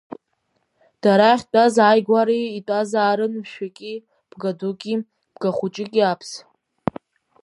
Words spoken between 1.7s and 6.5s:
ааигәара итәазаарын мшәыки, бгадуки, бгахәыҷыки Аԥс.